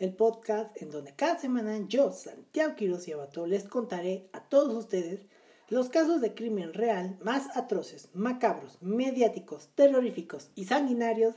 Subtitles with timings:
[0.00, 4.74] el podcast en donde cada semana yo, Santiago Quiroz y Abato, les contaré a todos
[4.74, 5.26] ustedes
[5.68, 11.34] los casos de crimen real más atroces, macabros, mediáticos, terroríficos y sanguinarios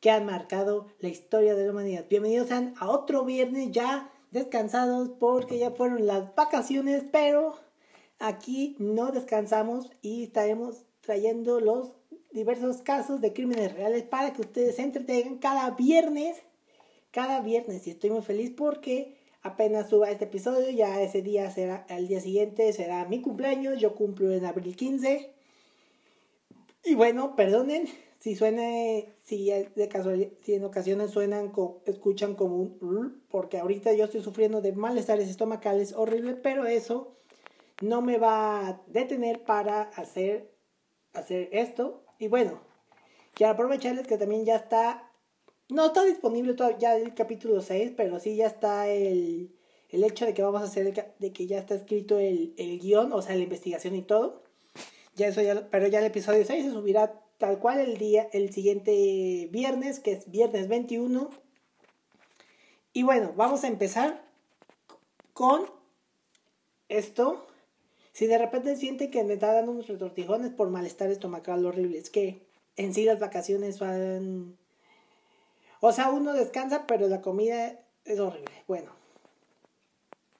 [0.00, 2.06] que han marcado la historia de la humanidad.
[2.08, 7.56] Bienvenidos sean a otro viernes ya descansados porque ya fueron las vacaciones, pero
[8.18, 11.92] aquí no descansamos y estaremos trayendo los
[12.32, 16.38] diversos casos de crímenes reales para que ustedes se entretengan cada viernes.
[17.16, 21.86] Cada viernes y estoy muy feliz porque apenas suba este episodio, ya ese día será,
[21.88, 25.32] el día siguiente será mi cumpleaños, yo cumplo en abril 15.
[26.84, 28.60] Y bueno, perdonen si suena,
[29.22, 31.54] si de casualidad, si en ocasiones suenan,
[31.86, 37.16] escuchan como un porque ahorita yo estoy sufriendo de malestares estomacales horribles, pero eso
[37.80, 40.52] no me va a detener para hacer,
[41.14, 42.60] hacer esto y bueno,
[43.32, 45.05] quiero aprovecharles que también ya está,
[45.68, 49.50] no está disponible todavía el capítulo 6, pero sí ya está el,
[49.90, 53.12] el hecho de que vamos a hacer, de que ya está escrito el, el guion,
[53.12, 54.42] o sea, la investigación y todo.
[55.14, 58.52] Ya eso ya, pero ya el episodio 6 se subirá tal cual el día, el
[58.52, 61.30] siguiente viernes, que es viernes 21.
[62.92, 64.22] Y bueno, vamos a empezar
[65.32, 65.66] con
[66.88, 67.46] esto.
[68.12, 72.10] Si de repente siente que me está dando unos retortijones por malestar estomacal horrible, es
[72.10, 74.56] que en sí las vacaciones van...
[75.88, 78.64] O sea, uno descansa, pero la comida es horrible.
[78.66, 78.90] Bueno,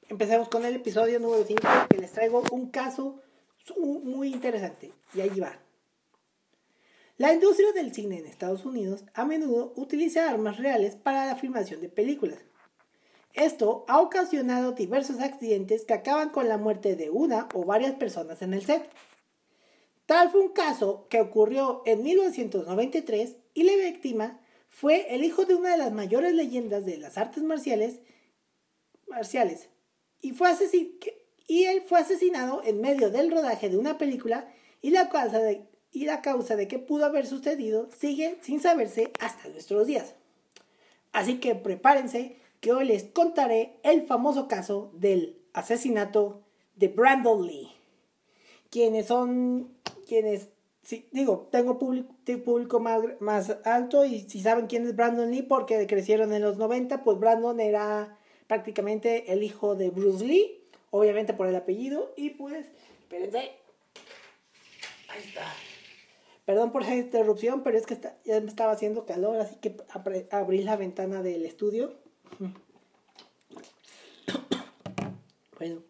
[0.08, 3.20] empecemos con el episodio número 5, que les traigo un caso
[3.78, 4.90] muy interesante.
[5.14, 5.56] Y ahí va.
[7.16, 11.80] La industria del cine en Estados Unidos a menudo utiliza armas reales para la filmación
[11.80, 12.40] de películas.
[13.32, 18.42] Esto ha ocasionado diversos accidentes que acaban con la muerte de una o varias personas
[18.42, 18.90] en el set.
[20.06, 24.40] Tal fue un caso que ocurrió en 1993 y la víctima
[24.76, 28.00] fue el hijo de una de las mayores leyendas de las artes marciales,
[29.08, 29.70] marciales
[30.20, 30.50] y, fue
[31.46, 35.62] y él fue asesinado en medio del rodaje de una película y la, causa de,
[35.92, 40.14] y la causa de que pudo haber sucedido sigue sin saberse hasta nuestros días.
[41.10, 46.42] Así que prepárense que hoy les contaré el famoso caso del asesinato
[46.74, 47.72] de Brandon Lee.
[48.68, 49.74] Quienes son,
[50.06, 50.50] quienes,
[51.10, 52.14] digo, tengo público,
[52.44, 56.58] público más, más alto y si saben quién es Brandon Lee porque crecieron en los
[56.58, 62.30] 90, pues Brandon era prácticamente el hijo de Bruce Lee, obviamente por el apellido, y
[62.30, 62.66] pues,
[63.00, 63.50] espérense,
[65.08, 65.52] ahí está.
[66.44, 69.76] Perdón por esa interrupción, pero es que ya me estaba haciendo calor, así que
[70.30, 71.94] abrí la ventana del estudio
[75.58, 75.82] bueno.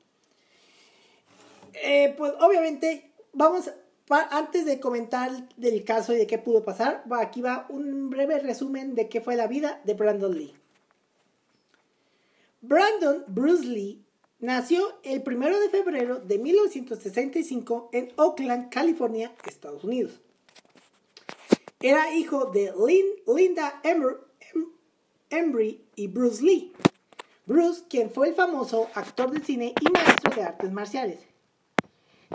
[1.74, 3.70] Eh, pues obviamente, vamos,
[4.08, 8.94] antes de comentar del caso y de qué pudo pasar, aquí va un breve resumen
[8.94, 10.54] de qué fue la vida de Brandon Lee.
[12.60, 14.04] Brandon Bruce Lee
[14.38, 20.20] nació el 1 de febrero de 1965 en Oakland, California, Estados Unidos.
[21.80, 22.72] Era hijo de
[23.26, 24.26] Linda Emer
[25.30, 26.72] Embry y Bruce Lee.
[27.44, 31.20] Bruce, quien fue el famoso actor de cine y maestro de artes marciales.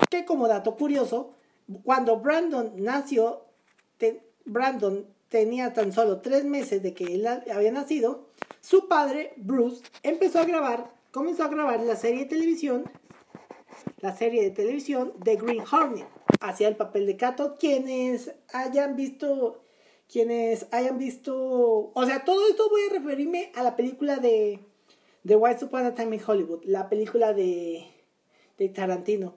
[0.10, 1.34] Que como dato curioso,
[1.84, 3.46] cuando Brandon nació,
[4.46, 8.28] Brandon tenía tan solo tres meses de que él había nacido,
[8.60, 12.84] su padre, Bruce, empezó a grabar, comenzó a grabar la serie de televisión,
[14.00, 16.08] la serie de televisión de Green Hornet.
[16.42, 17.56] Hacía el papel de Cato.
[17.58, 19.62] Quienes hayan visto
[20.12, 24.60] quienes hayan visto, o sea, todo esto voy a referirme a la película de,
[25.24, 27.88] de White Upon Time in Hollywood, la película de,
[28.58, 29.36] de Tarantino.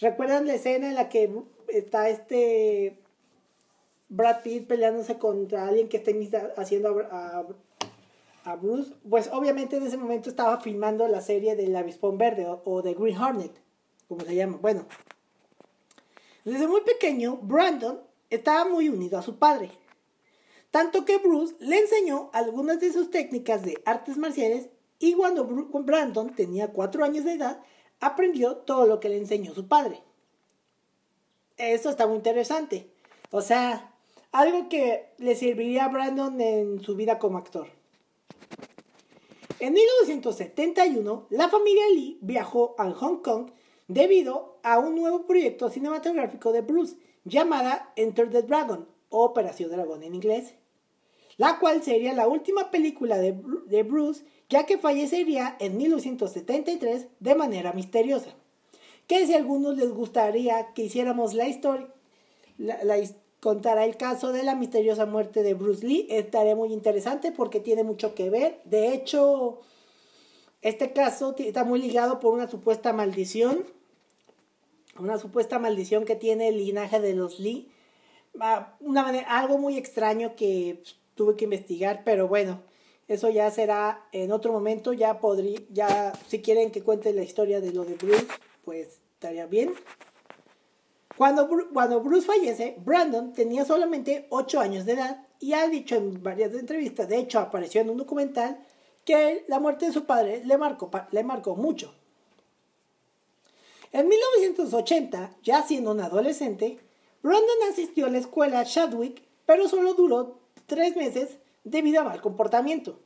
[0.00, 1.30] ¿Recuerdan la escena en la que
[1.72, 2.98] está este
[4.08, 6.12] Brad Pitt peleándose contra alguien que está
[6.56, 7.46] haciendo a,
[8.44, 8.92] a, Bruce?
[9.08, 12.94] Pues obviamente en ese momento estaba filmando la serie del Avispón Verde o, o de
[12.94, 13.52] Green Hornet,
[14.08, 14.58] como se llama.
[14.60, 14.86] Bueno,
[16.44, 18.00] desde muy pequeño, Brandon
[18.30, 19.70] estaba muy unido a su padre.
[20.70, 24.68] Tanto que Bruce le enseñó algunas de sus técnicas de artes marciales
[24.98, 27.60] y cuando Brandon tenía cuatro años de edad,
[28.00, 30.02] aprendió todo lo que le enseñó su padre.
[31.60, 32.90] Esto está muy interesante.
[33.30, 33.92] O sea,
[34.32, 37.68] algo que le serviría a Brandon en su vida como actor.
[39.58, 43.50] En 1971, la familia Lee viajó a Hong Kong
[43.88, 50.02] debido a un nuevo proyecto cinematográfico de Bruce llamada Enter the Dragon, o Operación Dragón
[50.02, 50.54] en inglés,
[51.36, 57.72] la cual sería la última película de, Bruce ya que fallecería en 1973 de manera
[57.72, 58.34] misteriosa.
[59.10, 61.88] Que si a algunos les gustaría que hiciéramos la historia,
[62.58, 62.96] la, la,
[63.40, 66.06] contará el caso de la misteriosa muerte de Bruce Lee.
[66.10, 68.60] Estaré muy interesante porque tiene mucho que ver.
[68.66, 69.62] De hecho,
[70.62, 73.64] este caso está muy ligado por una supuesta maldición.
[74.96, 77.68] Una supuesta maldición que tiene el linaje de los Lee.
[78.38, 80.84] Ah, una algo muy extraño que
[81.16, 82.62] tuve que investigar, pero bueno,
[83.08, 84.92] eso ya será en otro momento.
[84.92, 88.28] Ya podría, ya si quieren que cuente la historia de lo de Bruce,
[88.64, 89.74] pues estaría bien.
[91.16, 91.46] Cuando,
[92.00, 97.08] Bruce fallece, Brandon tenía solamente 8 años de edad y ha dicho en varias entrevistas,
[97.08, 98.64] de hecho apareció en un documental,
[99.04, 101.94] que la muerte de su padre le marcó, le marcó mucho.
[103.92, 106.78] En 1980, ya siendo un adolescente,
[107.22, 113.00] Brandon asistió a la escuela Chadwick, pero solo duró tres meses debido a mal comportamiento.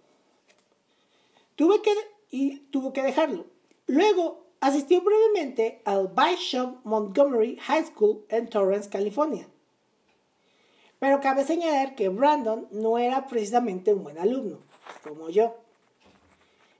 [1.56, 1.92] Tuve que,
[2.30, 3.46] y tuvo que dejarlo.
[3.86, 9.46] Luego Asistió brevemente al Bishop Montgomery High School en Torrance, California.
[10.99, 14.61] Pero cabe señalar que Brandon no era precisamente un buen alumno,
[15.02, 15.55] como yo.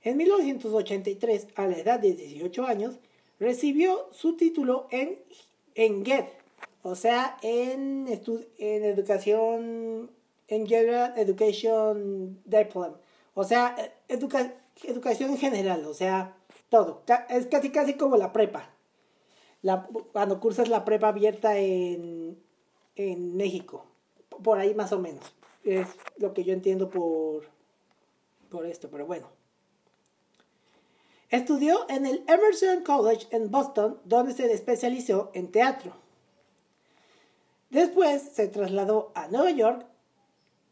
[0.01, 2.95] En 1983, a la edad de 18 años,
[3.39, 5.19] recibió su título en,
[5.75, 6.25] en GED,
[6.81, 8.07] o sea, en,
[8.57, 10.09] en educación,
[10.47, 12.97] en General Education Diploma,
[13.35, 13.75] o sea,
[14.07, 16.35] educación en general, o sea,
[16.69, 17.03] todo.
[17.29, 18.69] Es casi casi como la prepa.
[19.61, 22.41] La, cuando cursas la prepa abierta en,
[22.95, 23.85] en México.
[24.43, 25.33] Por ahí más o menos.
[25.63, 27.43] Es lo que yo entiendo por,
[28.49, 29.29] por esto, pero bueno.
[31.29, 35.93] Estudió en el Emerson College en Boston, donde se especializó en teatro.
[37.69, 39.85] Después se trasladó a Nueva York,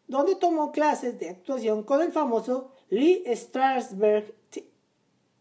[0.08, 4.34] donde tomó clases de actuación con el famoso Lee Strasberg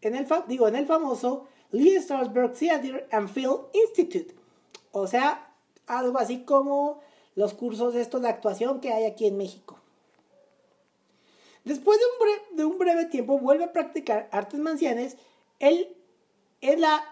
[0.07, 4.35] en el, digo, en el famoso Lee Strasberg Theater and Film Institute.
[4.91, 5.53] O sea,
[5.87, 6.99] algo así como
[7.35, 9.77] los cursos de actuación que hay aquí en México.
[11.63, 11.97] Después
[12.51, 15.17] de un, breve, tiempo vuelve a practicar artes marciales
[15.59, 17.03] en la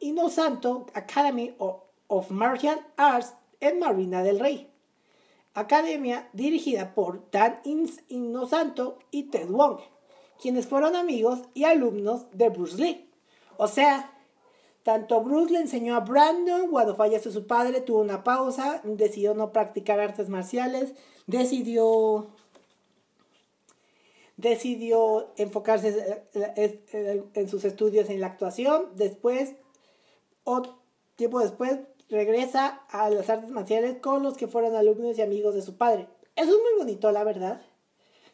[0.00, 4.68] Inosanto Academy of, Martial Arts en Marina del Rey.
[5.54, 7.60] Academia dirigida por Dan
[8.08, 9.78] Inosanto y Ted Wong
[10.42, 13.08] quienes fueron amigos y alumnos de Bruce Lee.
[13.58, 14.12] O sea,
[14.82, 19.52] tanto Bruce le enseñó a Brandon, cuando falleció su padre, tuvo una pausa, decidió no
[19.52, 20.94] practicar artes marciales,
[21.28, 22.26] decidió,
[24.36, 28.88] decidió enfocarse en sus estudios en la actuación.
[28.96, 29.54] Después,
[30.42, 30.62] o
[31.14, 31.78] tiempo después,
[32.10, 36.08] regresa a las artes marciales con los que fueron alumnos y amigos de su padre.
[36.34, 37.62] Eso es muy bonito, la verdad.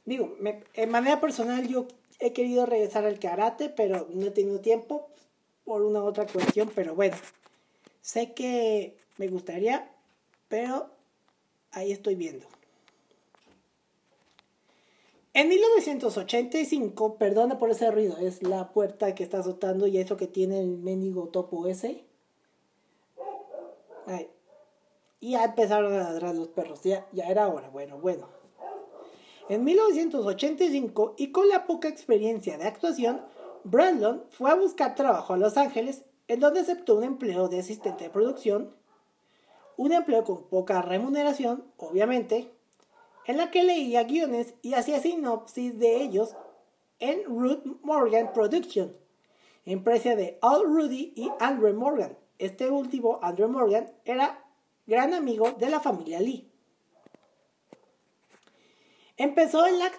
[0.06, 0.34] Digo,
[0.72, 1.86] en manera personal yo
[2.18, 5.08] he querido regresar al karate, pero no he tenido tiempo
[5.64, 7.16] por una otra cuestión, pero bueno,
[8.00, 9.90] sé que me gustaría,
[10.48, 10.90] pero
[11.72, 12.46] ahí estoy viendo.
[15.34, 20.26] En 1985, perdona por ese ruido, es la puerta que está azotando y eso que
[20.26, 22.04] tiene el mendigo topo ese.
[25.20, 28.37] Y ya empezaron a ladrar los perros, ya, ya era hora, bueno, bueno.
[29.48, 33.22] En 1985, y con la poca experiencia de actuación,
[33.64, 38.04] Brandon fue a buscar trabajo a Los Ángeles, en donde aceptó un empleo de asistente
[38.04, 38.74] de producción,
[39.78, 42.50] un empleo con poca remuneración, obviamente,
[43.24, 46.36] en la que leía guiones y hacía sinopsis de ellos
[46.98, 48.94] en Ruth Morgan Production,
[49.64, 52.18] empresa de Al Rudy y Andrew Morgan.
[52.38, 54.44] Este último, Andrew Morgan, era
[54.86, 56.47] gran amigo de la familia Lee.
[59.18, 59.90] Empezó en la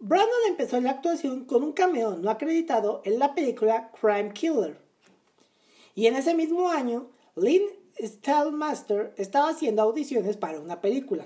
[0.00, 4.76] Brandon empezó la actuación con un cameo no acreditado en la película Crime Killer.
[5.94, 7.62] Y en ese mismo año, Lynn
[8.00, 11.24] Stellmaster estaba haciendo audiciones para una película.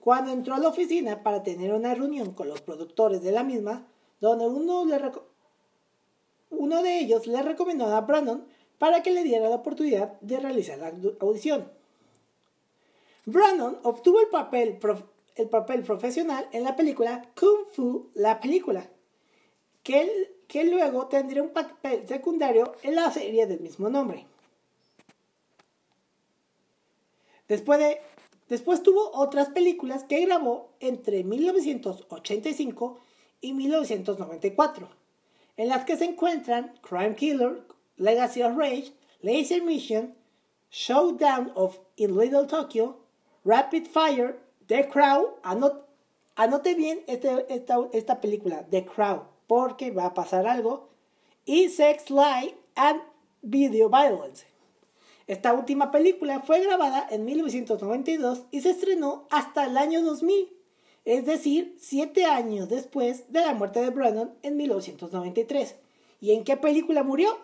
[0.00, 3.86] Cuando entró a la oficina para tener una reunión con los productores de la misma,
[4.20, 4.84] donde uno,
[6.50, 8.44] uno de ellos le recomendó a Brandon
[8.78, 11.70] para que le diera la oportunidad de realizar la audición.
[13.24, 14.78] Brandon obtuvo el papel
[15.38, 18.88] el papel profesional en la película Kung Fu, la película,
[19.82, 24.26] que, que luego tendría un papel secundario en la serie del mismo nombre.
[27.46, 28.00] Después, de,
[28.48, 33.00] después tuvo otras películas que grabó entre 1985
[33.40, 34.88] y 1994,
[35.56, 37.62] en las que se encuentran Crime Killer,
[37.96, 38.92] Legacy of Rage,
[39.22, 40.14] Laser Mission,
[40.70, 42.98] Showdown of in Little Tokyo,
[43.44, 50.14] Rapid Fire, The Crow, anote, bien este, esta, esta película, The Crow, porque va a
[50.14, 50.90] pasar algo,
[51.46, 53.00] y Sex, Lie and
[53.40, 54.46] Video Violence.
[55.26, 60.50] Esta última película fue grabada en 1992 y se estrenó hasta el año 2000,
[61.06, 65.76] es decir, siete años después de la muerte de Brandon en 1993.
[66.20, 67.38] ¿Y en qué película murió?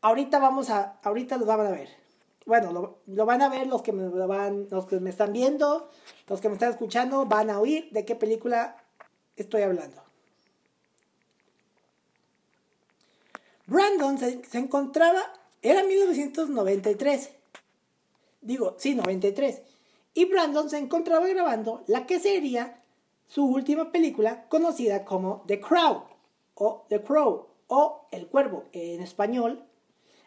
[0.00, 2.03] Ahorita vamos a, ahorita lo van a ver.
[2.46, 5.88] Bueno, lo, van a ver los que me van, los que me están viendo,
[6.28, 8.76] los que me están escuchando, van a oír de qué película
[9.36, 10.02] estoy hablando.
[13.66, 15.22] Brandon se, se encontraba
[15.64, 17.30] era 1993.
[18.42, 19.62] Digo, sí, 93.
[20.12, 22.82] Y Brandon se encontraba grabando la que sería
[23.26, 26.04] su última película conocida como The Crow
[26.54, 29.64] o The Crow o El Cuervo en español.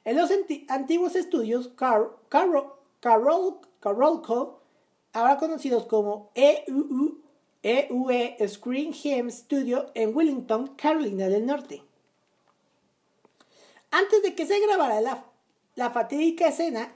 [0.07, 0.31] En los
[0.69, 2.71] antiguos estudios Car Carol,
[3.01, 3.59] Carol,
[5.11, 7.17] ahora conocidos como EUE,
[7.61, 11.83] EUE Screen Game Studio en Wellington, Carolina del Norte.
[13.91, 15.25] Antes de que se grabara la,
[15.75, 16.95] la fatídica escena,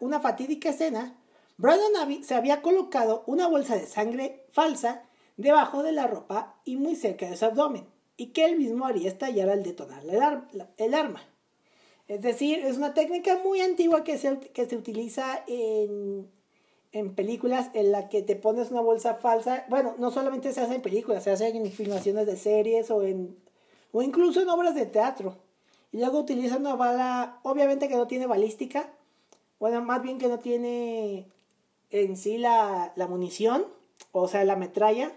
[0.00, 1.14] una fatídica escena,
[1.58, 5.02] Brandon se había colocado una bolsa de sangre falsa
[5.36, 9.08] debajo de la ropa y muy cerca de su abdomen, y que él mismo haría
[9.08, 10.04] estallar al detonar
[10.78, 11.33] el, arma.
[12.08, 16.30] Es decir, es una técnica muy antigua que se, que se utiliza en,
[16.92, 19.64] en películas en la que te pones una bolsa falsa.
[19.68, 23.36] Bueno, no solamente se hace en películas, se hace en filmaciones de series o, en,
[23.92, 25.36] o incluso en obras de teatro.
[25.92, 28.92] Y luego utiliza una bala, obviamente que no tiene balística,
[29.58, 31.26] bueno, más bien que no tiene
[31.90, 33.64] en sí la, munición,
[34.12, 35.12] o sea, la metralla,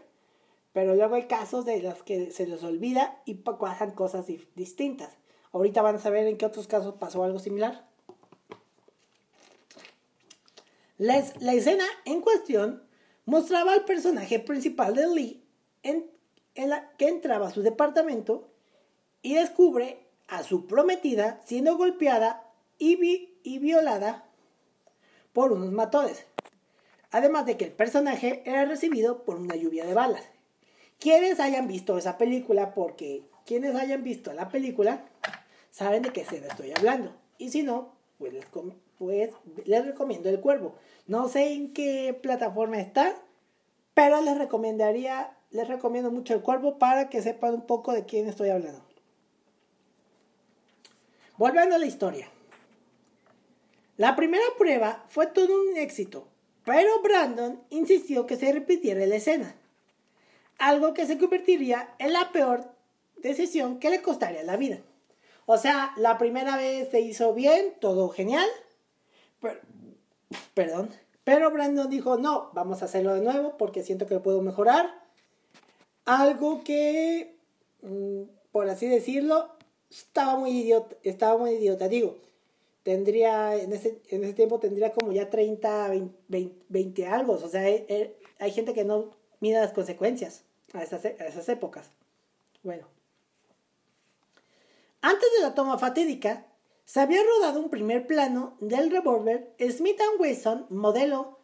[0.74, 4.26] pero luego hay casos de los que se les olvida y pasan cosas
[4.56, 5.18] distintas.
[5.58, 7.84] Ahorita van a saber en qué otros casos pasó algo similar.
[11.00, 12.84] La, escena en cuestión
[13.26, 15.44] mostraba al personaje principal de Lee
[15.82, 16.12] en
[16.56, 18.52] la, que entraba a su departamento
[19.24, 24.26] y descubre a su prometida siendo golpeada y, y violada
[25.34, 26.28] por unos matones.
[27.10, 30.26] Además de que el personaje era recibido por una lluvia de balas.
[31.00, 35.06] Quienes hayan visto esa película, porque quienes hayan visto la película,
[35.78, 37.14] saben de qué se estoy hablando.
[37.38, 38.46] Y si no, pues les,
[38.98, 39.30] pues
[39.66, 40.74] les recomiendo El Cuervo.
[41.06, 43.16] No sé en qué plataforma está,
[43.94, 48.28] pero les recomendaría, les recomiendo mucho El Cuervo para que sepan un poco de quién
[48.28, 48.82] estoy hablando.
[51.38, 52.28] Volviendo a la historia.
[53.98, 56.28] La primera prueba fue todo un éxito,
[56.66, 59.56] pero Brandon insistió que se repitiera la escena,
[60.58, 62.72] algo que se convertiría en la peor
[63.18, 64.80] decisión que le costaría la vida.
[65.50, 68.50] O sea, la primera vez se hizo bien, todo genial,
[69.40, 69.60] pero,
[70.54, 70.90] perdón,
[71.24, 74.94] pero Brandon dijo, no, vamos a hacerlo de nuevo porque siento que lo puedo mejorar.
[76.04, 77.38] Algo que,
[77.82, 79.50] mm, por así decirlo,
[79.90, 82.18] estaba muy idiota, estaba muy idiota, digo,
[82.84, 85.94] tendría, en ese, en ese tiempo tendría como ya 30,
[86.28, 87.86] 20, algo, o sea, hay,
[88.40, 91.90] hay, gente que no mira las consecuencias a esas, a esas épocas.
[92.64, 92.97] Bueno.
[95.10, 96.46] Antes de la toma fatídica,
[96.84, 101.40] se había rodado un primer plano del revólver Smith Wesson modelo,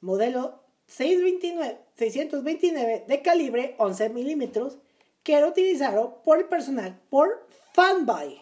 [0.00, 4.78] modelo 629, 629 de calibre 11 milímetros
[5.22, 8.40] que era utilizado por el personal por Fanboy,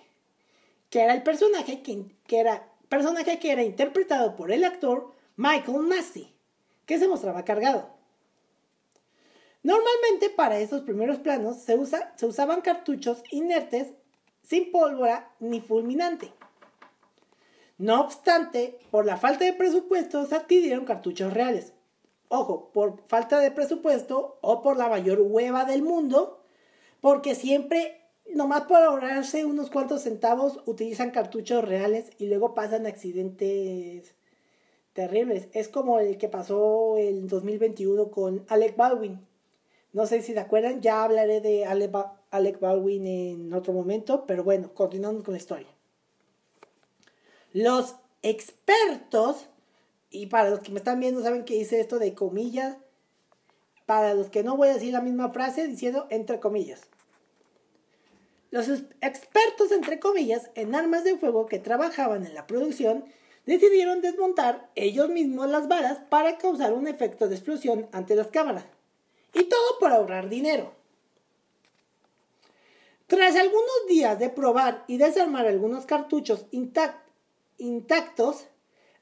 [0.89, 6.33] que era el personaje que, era, personaje que era interpretado por el actor Michael Massey,
[6.87, 7.91] que se mostraba cargado.
[9.65, 13.89] Normalmente para esos primeros planos se, usa, se usaban cartuchos inertes
[14.45, 16.33] sin pólvora ni fulminante.
[17.79, 21.73] No obstante, por la falta de presupuesto se adquirieron cartuchos reales.
[22.29, 26.45] Ojo, por falta de presupuesto o por la mayor hueva del mundo,
[27.01, 28.01] porque siempre
[28.33, 34.15] nomás por ahorrarse unos cuantos centavos utilizan cartuchos reales y luego pasan accidentes
[34.93, 35.49] terribles.
[35.53, 39.27] Es como el que pasó en 2021 con Alec Baldwin.
[39.95, 44.75] No sé si se acuerdan, ya hablaré de Alec, Baldwin en otro momento, pero bueno,
[44.75, 45.69] continuando con la historia.
[47.53, 49.47] Los expertos,
[50.11, 52.77] y para los que me están viendo saben que hice esto de comillas,
[53.87, 56.81] para los que no voy a decir la misma frase diciendo entre comillas.
[58.51, 63.05] Los expertos, entre comillas, en armas de fuego que trabajaban en la producción
[63.47, 68.65] decidieron desmontar ellos mismos las balas para causar un efecto de explosión ante las cámaras.
[69.35, 70.73] Y todo por ahorrar dinero.
[73.07, 78.47] Tras algunos días de probar y desarmar algunos cartuchos intactos,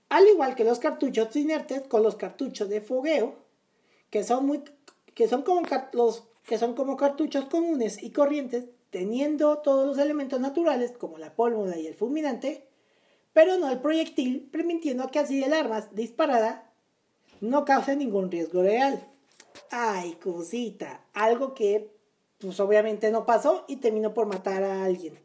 [0.08, 3.36] al igual que los cartuchos inertes con los cartuchos de fogueo,
[4.10, 4.62] que son, muy,
[5.14, 5.62] que son, como,
[5.92, 11.34] los, que son como cartuchos comunes y corrientes, teniendo todos los elementos naturales como la
[11.34, 12.66] pólvora y el fulminante,
[13.32, 16.70] pero no el proyectil, permitiendo que así el arma disparada
[17.40, 19.08] no cause ningún riesgo real.
[19.74, 21.90] Ay, cosita, algo que
[22.38, 25.18] pues obviamente no pasó y terminó por matar a alguien.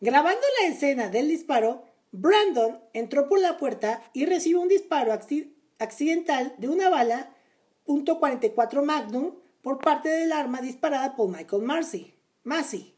[0.00, 1.82] Grabando la escena del disparo,
[2.12, 5.18] Brandon entró por la puerta y recibió un disparo
[5.78, 7.34] accidental de una bala
[7.86, 12.12] .44 Magnum por parte del arma disparada por Michael Marcy,
[12.44, 12.94] Massey,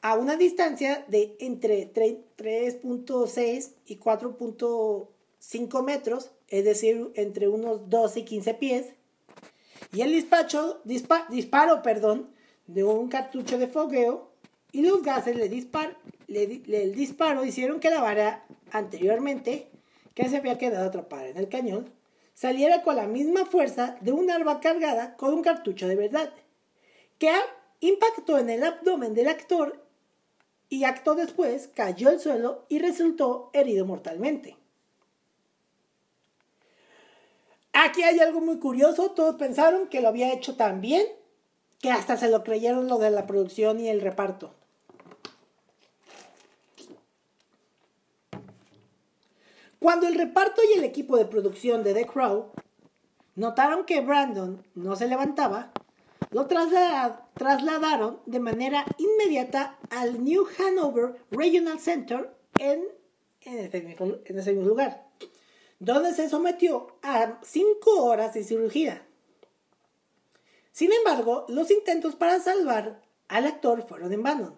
[0.00, 8.24] a una distancia de entre 3.6 y 4.5 metros, es decir, entre unos 12 y
[8.24, 8.86] 15 pies,
[9.92, 12.30] y el dispacho, disparo perdón,
[12.66, 14.30] de un cartucho de fogueo
[14.72, 19.68] y los gases le el disparo hicieron que la vara anteriormente,
[20.14, 21.90] que se había quedado atrapada en el cañón,
[22.34, 26.32] saliera con la misma fuerza de un arma cargada con un cartucho de verdad,
[27.18, 27.30] que
[27.80, 29.80] impactó en el abdomen del actor
[30.68, 34.56] y acto después cayó al suelo y resultó herido mortalmente.
[37.94, 41.06] Aquí hay algo muy curioso, todos pensaron que lo había hecho tan bien
[41.78, 44.52] que hasta se lo creyeron lo de la producción y el reparto.
[49.78, 52.50] Cuando el reparto y el equipo de producción de The Crow
[53.36, 55.70] notaron que Brandon no se levantaba,
[56.32, 62.82] lo trasladaron de manera inmediata al New Hanover Regional Center en,
[63.42, 65.13] en ese mismo lugar
[65.84, 69.06] donde se sometió a cinco horas de cirugía.
[70.72, 74.56] Sin embargo, los intentos para salvar al actor fueron en vano.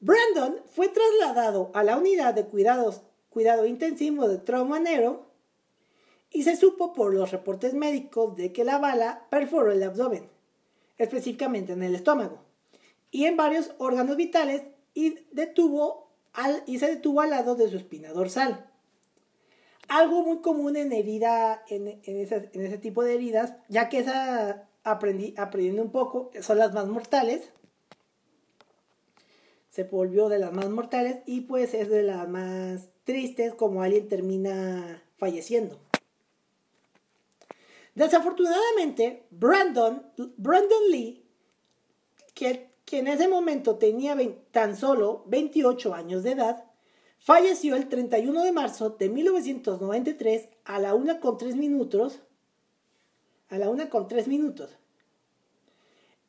[0.00, 5.26] Brandon fue trasladado a la unidad de cuidados, cuidado intensivo de trauma neuro
[6.30, 10.28] y se supo por los reportes médicos de que la bala perforó el abdomen,
[10.98, 12.40] específicamente en el estómago,
[13.10, 14.62] y en varios órganos vitales
[14.92, 15.18] y,
[16.66, 18.68] y se detuvo al lado de su espina dorsal.
[19.88, 25.82] Algo muy común en herida, en, ese, tipo de heridas, ya que esa aprendí, aprendiendo
[25.82, 27.48] un poco, son las más mortales.
[29.70, 34.08] Se volvió de las más mortales y pues es de las más tristes como alguien
[34.08, 35.78] termina falleciendo.
[37.94, 40.04] Desafortunadamente, Brandon,
[40.36, 41.24] Brandon Lee,
[42.34, 44.16] que, que en ese momento tenía
[44.52, 46.67] tan solo 28 años de edad,
[47.18, 52.20] Falleció el 31 de marzo de 1993 a la una con tres minutos.
[53.48, 54.70] A la una con tres minutos.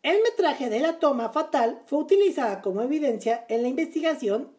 [0.02, 4.52] El metraje de la toma fatal fue utilizada como evidencia en la investigación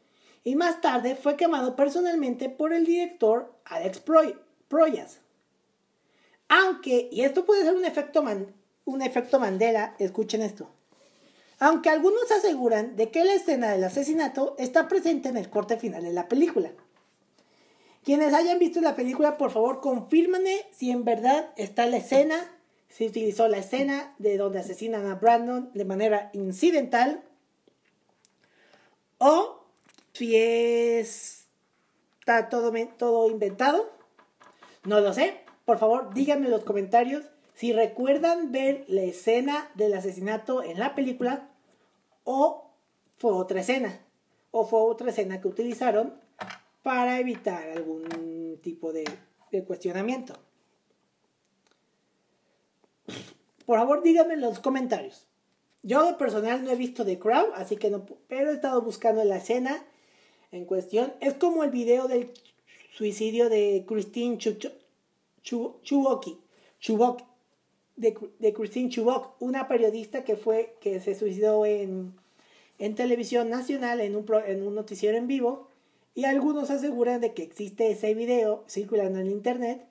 [0.45, 4.03] y más tarde fue quemado personalmente por el director Alex
[4.69, 5.21] Proyas.
[6.49, 8.25] Aunque, y esto puede ser un efecto,
[8.85, 10.71] un efecto Mandela, escuchen esto
[11.61, 16.03] aunque algunos aseguran de que la escena del asesinato está presente en el corte final
[16.03, 16.73] de la película.
[18.03, 22.51] Quienes hayan visto la película, por favor, confírmenme si en verdad está la escena,
[22.89, 27.23] si utilizó la escena de donde asesinan a Brandon de manera incidental,
[29.19, 29.63] o
[30.15, 33.93] si está todo, todo inventado.
[34.85, 35.37] No lo sé.
[35.67, 40.95] Por favor, díganme en los comentarios si recuerdan ver la escena del asesinato en la
[40.95, 41.50] película
[42.25, 42.71] o
[43.19, 44.01] fue otra escena,
[44.51, 46.15] o fue otra escena que utilizaron
[46.83, 49.05] para evitar algún tipo de,
[49.67, 50.35] cuestionamiento.
[53.67, 55.27] Por favor, díganme en los comentarios.
[55.83, 59.25] Yo de personal no he visto The Crown, así que no, pero he estado buscando
[59.25, 59.85] la escena
[60.53, 61.13] en cuestión.
[61.21, 62.33] Es como el video del
[62.93, 64.39] suicidio de Christine
[65.43, 66.27] Chubok,
[68.01, 72.15] de, Christine Chubok, una periodista que fue que se suicidó en,
[72.97, 75.69] televisión nacional en un, en un noticiero en vivo
[76.15, 79.87] y algunos aseguran de que existe ese video circulando en internet.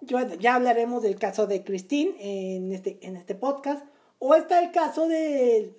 [0.00, 3.84] ya hablaremos del caso de Christine en este, en este podcast.
[4.18, 5.74] O está el caso del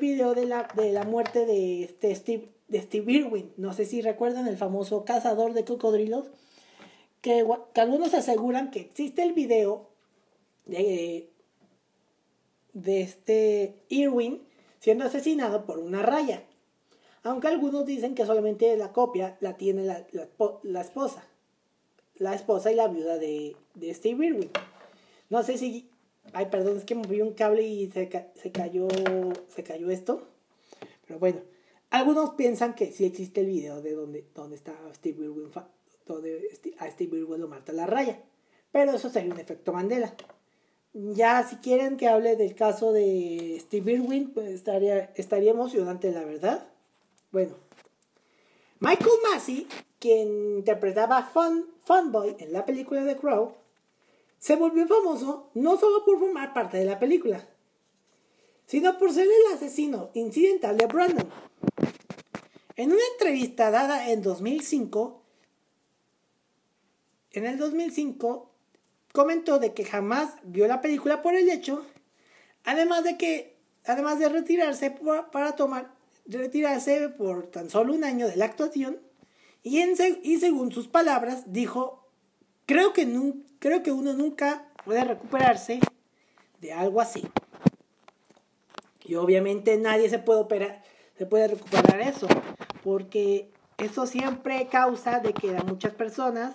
[0.00, 3.52] video de la, de la muerte de, este Steve, de Steve Irwin.
[3.56, 6.30] No sé si recuerdan el famoso cazador de cocodrilos.
[7.20, 9.88] Que, que algunos aseguran que existe el video
[10.68, 11.30] de,
[12.84, 14.42] este Irwin
[14.78, 16.44] siendo asesinado por una raya.
[17.24, 21.26] Aunque algunos dicen que solamente la copia la tiene la, esposa.
[22.16, 23.56] La esposa y la viuda de,
[23.92, 24.50] Steve Irwin.
[25.30, 25.90] No sé si
[26.34, 28.86] Ay, perdón, es que moví un cable y se, se, cayó,
[29.48, 30.28] se cayó esto.
[31.06, 31.40] Pero bueno,
[31.90, 35.50] algunos piensan que sí existe el video de donde, donde está Steve Irwin,
[36.06, 38.22] donde a Steve Irwin lo mata la raya.
[38.70, 40.14] Pero eso sería un efecto Mandela.
[41.00, 46.24] Ya si quieren que hable del caso de Steve Irwin, pues estaría, estaría emocionante, la
[46.24, 46.66] verdad.
[47.30, 47.54] Bueno,
[48.80, 49.68] Michael Massey,
[50.00, 53.54] quien interpretaba Fun, Funboy en la película The Crow,
[54.40, 57.48] se volvió famoso no solo por formar parte de la película,
[58.66, 61.28] sino por ser el asesino incidental de Brandon.
[62.74, 65.22] En una entrevista dada en 2005,
[67.30, 68.47] en el 2005
[69.18, 71.84] comentó de que jamás vio la película por el hecho,
[72.62, 74.94] además de que, además de retirarse
[75.32, 75.90] para tomar,
[76.24, 79.00] retirarse por tan solo un año de la actuación,
[79.64, 82.06] y, en, y según sus palabras dijo,
[82.64, 83.12] creo que,
[83.58, 85.80] creo que uno nunca puede recuperarse
[86.60, 87.26] de algo así.
[89.04, 90.84] Y obviamente nadie se puede operar,
[91.16, 92.28] se puede recuperar eso,
[92.84, 96.54] porque eso siempre causa de que a muchas personas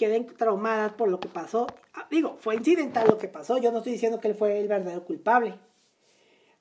[0.00, 1.66] queden traumadas por lo que pasó.
[1.92, 4.66] Ah, digo, fue incidental lo que pasó, yo no estoy diciendo que él fue el
[4.66, 5.58] verdadero culpable.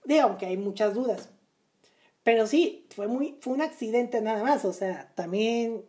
[0.04, 1.30] Digo, aunque hay muchas dudas.
[2.24, 5.86] Pero sí, fue, muy, fue un accidente nada más, o sea, también,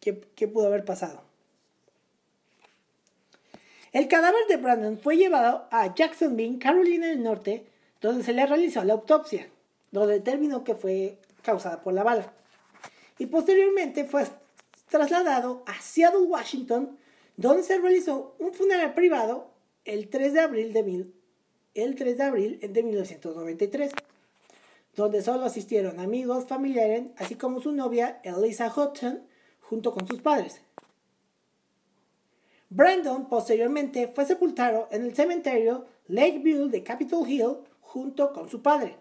[0.00, 1.22] ¿qué, qué pudo haber pasado?
[3.92, 7.66] El cadáver de Brandon fue llevado a Jacksonville, Carolina del Norte,
[8.00, 9.50] donde se le realizó la autopsia,
[9.90, 12.32] donde determinó que fue causada por la bala.
[13.18, 14.24] Y posteriormente fue
[14.88, 16.98] trasladado a Seattle, Washington,
[17.36, 19.50] donde se realizó un funeral privado
[19.84, 21.06] el 3 de abril de,
[21.74, 23.92] el 3 de, abril de 1993,
[24.94, 29.26] donde solo asistieron amigos, familiares, así como su novia Elisa Houghton,
[29.60, 30.60] junto con sus padres.
[32.70, 38.96] Brandon posteriormente fue sepultado en el cementerio Lakeview de Capitol Hill junto con su padre.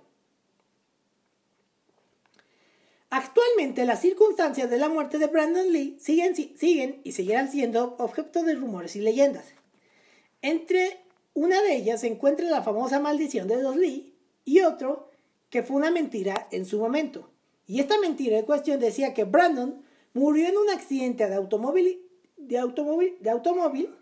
[3.16, 8.42] Actualmente las circunstancias de la muerte de Brandon Lee siguen, siguen y seguirán siendo objeto
[8.42, 9.54] de rumores y leyendas.
[10.42, 11.00] Entre
[11.36, 15.12] una de ellas se encuentra la famosa maldición de los Lee y otro
[15.52, 17.30] que fue una mentira en su momento.
[17.68, 19.84] Y esta mentira en cuestión decía que Brandon
[20.16, 22.02] murió en un accidente de automóvil,
[22.38, 23.96] de automóvil, de automóvil,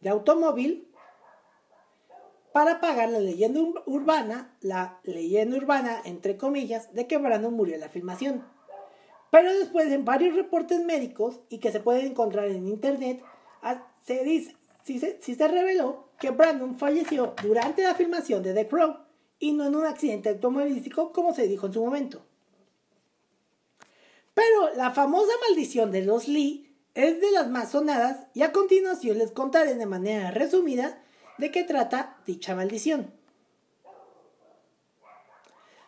[0.00, 0.88] de automóvil
[2.52, 7.80] para pagar la leyenda urbana, la leyenda urbana, entre comillas, de que Brandon murió en
[7.80, 8.44] la filmación.
[9.30, 13.22] Pero después, en varios reportes médicos y que se pueden encontrar en internet,
[13.62, 18.66] ah, se dice, si se, se reveló que Brandon falleció durante la filmación de The
[18.66, 18.96] Crow
[19.38, 22.22] y no en un accidente automovilístico como se dijo en su momento.
[24.34, 29.18] Pero la famosa maldición de los Lee es de las más sonadas y a continuación
[29.18, 31.02] les contaré de manera resumida
[31.40, 33.14] ¿De qué trata dicha maldición?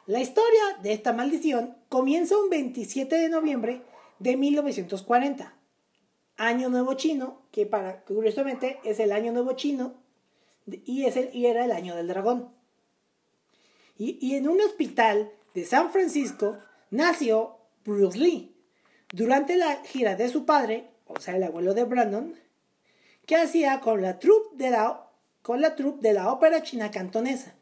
[0.06, 3.82] La historia de esta maldición comienza un 27 de noviembre
[4.18, 5.54] de 1940,
[6.38, 9.92] año nuevo chino, que para curiosamente es el año nuevo chino
[10.66, 12.54] y, es el, y era el año del dragón.
[13.98, 16.60] Y, y en un hospital de San Francisco
[16.90, 18.56] nació Bruce Lee.
[19.12, 22.34] Durante la gira de su padre, o sea, el abuelo de Brandon,
[23.26, 25.11] que hacía con la troupe de la
[25.42, 27.54] con la troupe de la ópera china cantonesa.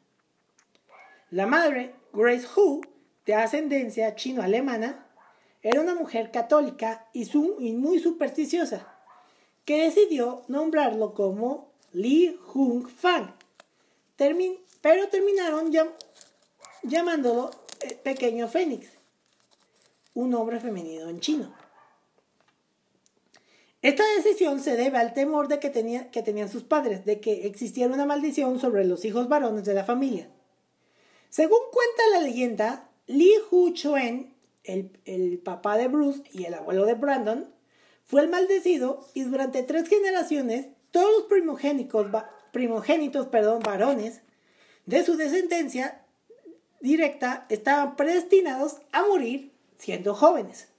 [1.30, 2.82] La madre, Grace Hu,
[3.26, 5.06] de ascendencia chino-alemana,
[5.62, 7.24] era una mujer católica y,
[7.74, 8.86] muy supersticiosa,
[9.64, 13.34] que decidió nombrarlo como Li Hung Fang,
[14.16, 15.72] pero terminaron
[16.82, 18.88] llamándolo eh, Pequeño Fénix,
[20.14, 21.59] un nombre femenino en chino.
[23.82, 28.04] Esta decisión se debe al temor de que, tenían sus padres, de que existiera una
[28.04, 30.28] maldición sobre los hijos varones de la familia.
[31.30, 36.94] Según cuenta la leyenda, Li Hu Chuen, el, papá de Bruce y el abuelo de
[36.94, 37.54] Brandon,
[38.04, 42.06] fue el maldecido y durante tres generaciones todos los primogénitos,
[42.52, 44.20] primogénitos perdón, varones
[44.84, 46.04] de su descendencia
[46.80, 50.69] directa estaban predestinados a morir siendo jóvenes.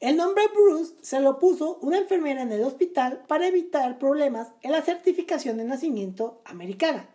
[0.00, 4.72] El nombre Bruce se lo puso una enfermera en el hospital para evitar problemas en
[4.72, 7.06] la certificación de nacimiento americana.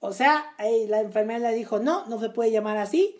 [0.00, 3.16] O sea, la enfermera le dijo, no, no se puede llamar así,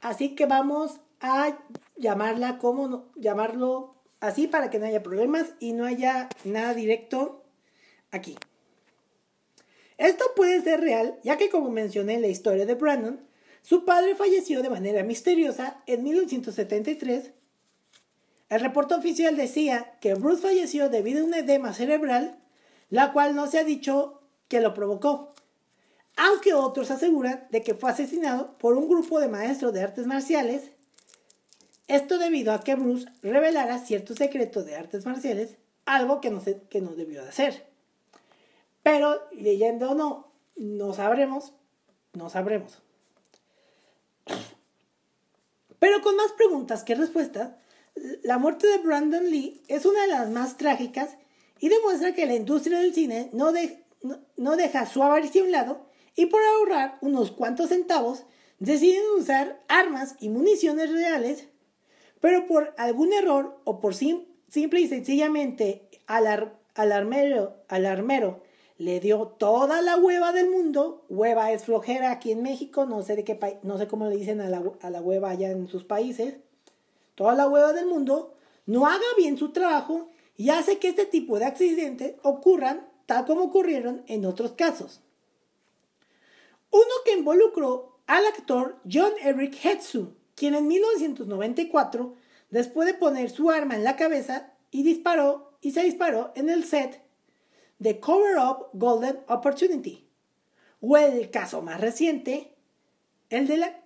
[0.00, 1.58] así que vamos a
[1.96, 7.42] llamarla como llamarlo así para que no haya problemas y no haya nada directo
[8.12, 8.36] aquí.
[9.98, 13.20] Esto puede ser real, ya que como mencioné en la historia de Brandon,
[13.62, 17.32] su padre falleció de manera misteriosa en 1973
[18.50, 22.36] el reporte oficial decía que Bruce falleció debido a un edema cerebral
[22.90, 25.32] la cual no se ha dicho que lo provocó,
[26.16, 30.72] aunque otros aseguran de que fue asesinado por un grupo de maestros de artes marciales.
[31.86, 36.80] Esto debido a que Bruce revelara ciertos secretos de artes marciales, algo que no, que
[36.80, 37.66] no debió de hacer.
[38.82, 41.52] Pero, leyendo o no, no sabremos,
[42.12, 42.78] no sabremos.
[45.78, 47.52] Pero con más preguntas que respuestas,
[48.22, 51.16] la muerte de Brandon Lee es una de las más trágicas
[51.58, 53.52] y demuestra que la industria del cine no,
[54.56, 55.86] deja su avaricia a un lado
[56.16, 58.24] y por ahorrar unos cuantos centavos
[58.58, 61.48] deciden usar armas y municiones reales,
[62.20, 68.42] pero por algún error o por simple y sencillamente al, alarmero, armero
[68.78, 71.04] le dio toda la hueva del mundo.
[71.10, 74.40] Hueva es flojera aquí en México, no sé de qué no sé cómo le dicen
[74.40, 76.36] a la, a la hueva allá en sus países.
[77.20, 78.32] Toda la hueva del mundo
[78.64, 83.42] no haga bien su trabajo y hace que este tipo de accidentes ocurran tal como
[83.42, 85.02] ocurrieron en otros casos.
[86.70, 92.14] Uno que involucró al actor John Eric Hetsu, quien en 1994,
[92.48, 96.64] después de poner su arma en la cabeza y disparó y se disparó en el
[96.64, 97.02] set
[97.78, 100.08] de Cover Up Golden Opportunity.
[100.80, 102.54] O el caso más reciente,
[103.28, 103.79] el de la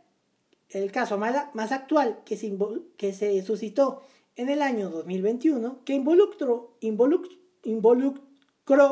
[0.71, 4.03] el caso más, actual que se, suscitó
[4.37, 7.39] en el año 2021 que involucró, involucró,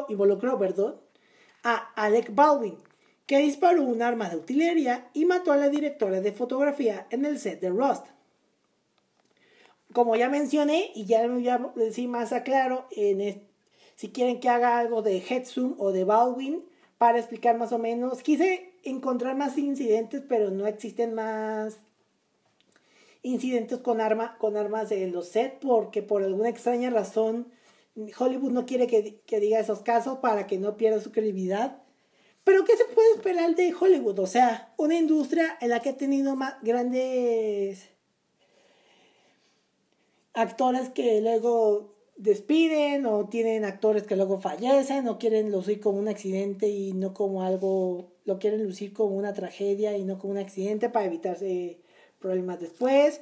[0.09, 1.03] involucró,
[1.65, 2.77] a Alec Baldwin,
[3.27, 7.39] que disparó un arma de utilería y mató a la directora de fotografía en el
[7.39, 8.07] set de Rust.
[9.93, 13.47] Como ya mencioné, y ya voy a decir más aclaro, en
[13.95, 16.65] si quieren que haga algo de Headzoom o de Baldwin,
[16.99, 21.81] para explicar más o menos, quise encontrar más incidentes, pero no existen más
[23.23, 27.53] incidentes con, arma, con armas en los sets porque por alguna extraña razón
[27.95, 31.83] Hollywood no quiere que, diga esos casos para que no pierda su credibilidad.
[32.45, 34.19] Pero ¿qué se puede esperar de Hollywood?
[34.19, 37.91] O sea, una industria en la que ha tenido más grandes
[40.35, 46.09] actores que luego despiden o tienen actores que luego fallecen o quieren lucir como un
[46.09, 50.39] accidente y no como algo, lo quieren lucir como una tragedia y no como un
[50.39, 51.81] accidente para evitarse
[52.21, 53.21] problemas después.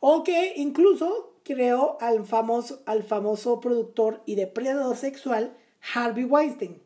[0.00, 5.56] O que incluso creó al famoso, al famoso productor y depredador sexual
[5.94, 6.82] Harvey Weinstein.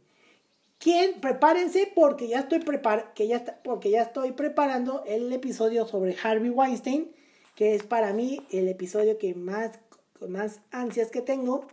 [0.78, 6.16] Quien, prepárense porque ya estoy prepar que ya porque ya estoy preparando el episodio sobre
[6.22, 7.10] Harvey Weinstein,
[7.56, 9.72] que es para mí el episodio que más,
[10.18, 11.66] con más ansias que tengo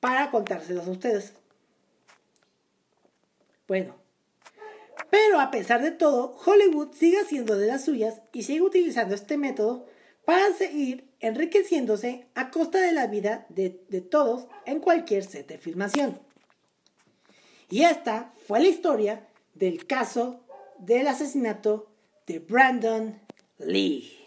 [0.00, 1.34] para contárselos a ustedes.
[3.68, 3.94] Bueno,
[5.10, 9.36] pero a pesar de todo, Hollywood sigue haciendo de las suyas y sigue utilizando este
[9.36, 9.86] método
[10.24, 16.18] para seguir enriqueciéndose a costa de la vida de, todos en cualquier set de filmación.
[17.68, 20.40] Y esta fue la historia del caso
[20.78, 21.88] del asesinato
[22.26, 23.20] de Brandon
[23.58, 24.21] Lee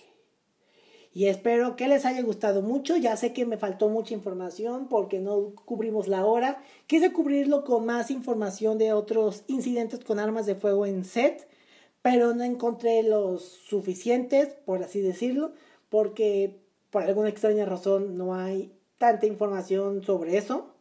[1.15, 2.97] y espero que les haya gustado mucho.
[2.97, 6.61] Ya sé que me faltó mucha información porque no cubrimos la hora.
[6.87, 11.47] Quise cubrirlo con más información de otros incidentes con armas de fuego en set,
[12.01, 15.53] pero no encontré los suficientes, por así decirlo,
[15.87, 20.75] porque por alguna extraña razón no hay tanta información sobre eso.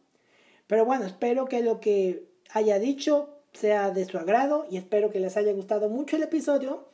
[0.67, 5.21] Pero bueno, espero que lo que haya dicho sea de su agrado y espero que
[5.21, 6.89] les haya gustado mucho el episodio.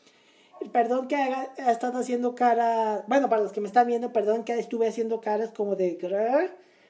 [0.69, 3.04] Perdón que haya estado haciendo cara.
[3.08, 5.97] Bueno, para los que me están viendo, perdón que estuve haciendo caras como de.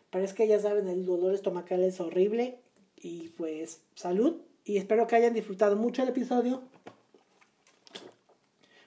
[0.09, 2.59] Pero es que ya saben, el dolor estomacal es horrible.
[2.97, 4.41] Y pues, salud.
[4.65, 6.63] Y espero que hayan disfrutado mucho el episodio.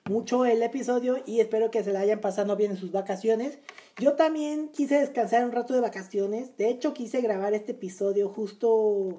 [0.05, 1.23] Mucho el episodio.
[1.25, 3.59] Y espero que se la hayan pasado bien en sus vacaciones.
[3.97, 6.57] Yo también quise descansar un rato de vacaciones.
[6.59, 9.17] De hecho, quise grabar este episodio justo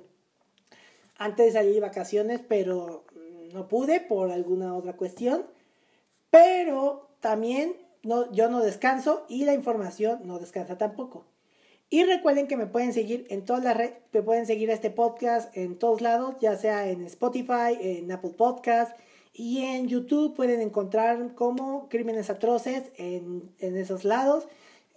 [1.18, 2.42] antes de salir de vacaciones.
[2.48, 3.04] Pero
[3.52, 5.55] no pude por alguna otra cuestión.
[6.30, 11.26] Pero también no, yo no descanso y la información no descansa tampoco.
[11.90, 15.56] Y recuerden que me pueden seguir en todas las redes, me pueden seguir este podcast
[15.56, 18.98] en todos lados, ya sea en Spotify, en Apple Podcast
[19.34, 24.48] y en YouTube pueden encontrar como Crímenes Atroces en, esos lados.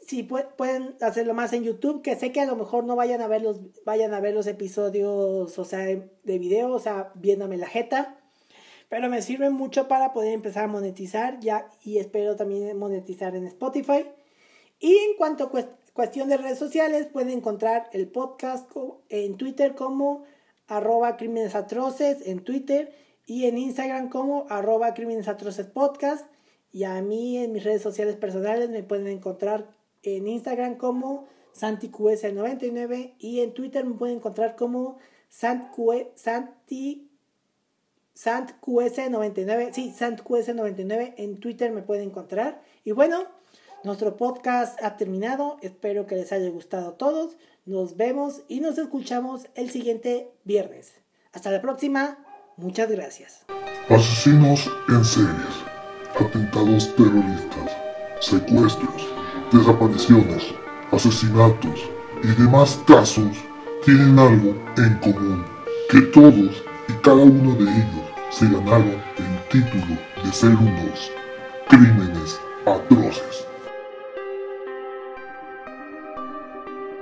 [0.00, 3.26] Si pueden hacerlo más en YouTube, que sé que a lo mejor no vayan a
[3.26, 7.66] ver los, vayan a ver los episodios, o sea, de video, o sea, viéndome la
[7.66, 8.17] jeta
[8.88, 13.46] pero me sirve mucho para poder empezar a monetizar ya y espero también monetizar en
[13.46, 14.06] Spotify.
[14.80, 15.50] Y en cuanto a
[15.92, 18.70] cuestión de redes sociales, pueden encontrar el podcast
[19.08, 20.24] en Twitter como
[20.68, 22.94] arroba crímenes atroces en Twitter
[23.26, 26.26] y en Instagram como arroba crímenes atroces podcast.
[26.72, 29.68] Y a mí en mis redes sociales personales me pueden encontrar
[30.02, 34.98] en Instagram como SantiQS99 y en Twitter me pueden encontrar como
[35.28, 37.07] Santi
[38.18, 42.60] SantQS99, sí, SantQS99 en Twitter me pueden encontrar.
[42.84, 43.22] Y bueno,
[43.84, 45.58] nuestro podcast ha terminado.
[45.62, 47.36] Espero que les haya gustado a todos.
[47.64, 50.94] Nos vemos y nos escuchamos el siguiente viernes.
[51.32, 52.18] Hasta la próxima.
[52.56, 53.44] Muchas gracias.
[53.88, 55.62] Asesinos en series,
[56.18, 57.76] atentados terroristas,
[58.20, 59.08] secuestros,
[59.52, 60.42] desapariciones,
[60.90, 61.88] asesinatos
[62.24, 63.36] y demás casos
[63.84, 65.44] tienen algo en común,
[65.88, 71.12] que todos y cada uno de ellos se ganaron el título de ser unos
[71.68, 73.47] crímenes atroces.